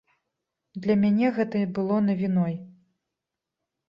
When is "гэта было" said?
1.35-1.97